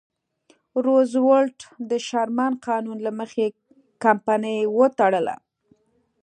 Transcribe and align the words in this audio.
روزولټ 0.85 1.57
د 1.89 1.91
شرمن 2.07 2.53
قانون 2.67 2.97
له 3.05 3.11
مخې 3.19 3.45
کمپنۍ 4.03 4.59
وتړله. 4.77 5.35